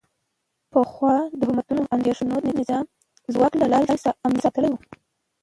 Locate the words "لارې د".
3.73-3.91